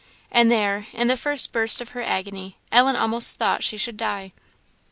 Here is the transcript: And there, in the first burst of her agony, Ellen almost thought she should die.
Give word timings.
And 0.31 0.51
there, 0.51 0.87
in 0.93 1.09
the 1.09 1.15
first 1.15 1.51
burst 1.51 1.79
of 1.79 1.89
her 1.89 2.01
agony, 2.01 2.57
Ellen 2.71 2.95
almost 2.95 3.37
thought 3.37 3.61
she 3.63 3.77
should 3.77 3.97
die. 3.97 4.31